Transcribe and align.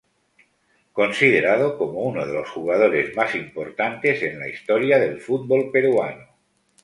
Considerado 0.99 1.77
como 1.77 2.01
uno 2.01 2.25
de 2.25 2.33
los 2.33 2.49
jugadores 2.49 3.15
más 3.15 3.35
importantes 3.35 4.23
en 4.23 4.39
la 4.39 4.49
historia 4.49 4.97
del 4.97 5.21
fútbol 5.21 5.69
peruano. 5.69 6.25